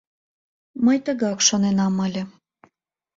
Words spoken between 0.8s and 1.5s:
—Мый тыгак